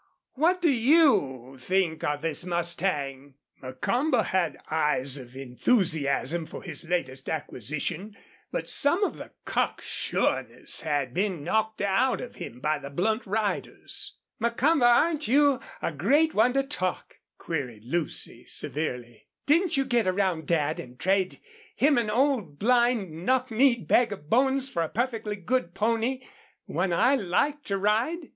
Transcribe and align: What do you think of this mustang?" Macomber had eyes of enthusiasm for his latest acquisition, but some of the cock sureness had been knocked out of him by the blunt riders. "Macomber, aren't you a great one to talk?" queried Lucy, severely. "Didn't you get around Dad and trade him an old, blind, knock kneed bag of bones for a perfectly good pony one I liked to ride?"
What 0.33 0.63
do 0.63 0.69
you 0.71 1.57
think 1.59 2.03
of 2.03 2.23
this 2.23 2.43
mustang?" 2.43 3.35
Macomber 3.61 4.23
had 4.23 4.57
eyes 4.71 5.15
of 5.15 5.35
enthusiasm 5.35 6.47
for 6.47 6.63
his 6.63 6.89
latest 6.89 7.29
acquisition, 7.29 8.17
but 8.51 8.67
some 8.67 9.03
of 9.03 9.17
the 9.17 9.29
cock 9.45 9.79
sureness 9.81 10.81
had 10.81 11.13
been 11.13 11.43
knocked 11.43 11.81
out 11.81 12.19
of 12.19 12.37
him 12.37 12.59
by 12.59 12.79
the 12.79 12.89
blunt 12.89 13.27
riders. 13.27 14.17
"Macomber, 14.39 14.87
aren't 14.87 15.27
you 15.27 15.59
a 15.83 15.91
great 15.91 16.33
one 16.33 16.53
to 16.53 16.63
talk?" 16.63 17.19
queried 17.37 17.83
Lucy, 17.83 18.43
severely. 18.47 19.27
"Didn't 19.45 19.77
you 19.77 19.85
get 19.85 20.07
around 20.07 20.47
Dad 20.47 20.79
and 20.79 20.97
trade 20.99 21.39
him 21.75 21.99
an 21.99 22.09
old, 22.09 22.57
blind, 22.57 23.23
knock 23.23 23.51
kneed 23.51 23.87
bag 23.87 24.11
of 24.11 24.31
bones 24.31 24.67
for 24.67 24.81
a 24.81 24.89
perfectly 24.89 25.35
good 25.35 25.75
pony 25.75 26.21
one 26.65 26.91
I 26.91 27.13
liked 27.13 27.67
to 27.67 27.77
ride?" 27.77 28.29